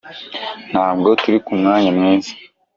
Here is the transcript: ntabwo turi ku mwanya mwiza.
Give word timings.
ntabwo 0.71 1.09
turi 1.21 1.37
ku 1.45 1.51
mwanya 1.59 1.89
mwiza. 1.97 2.31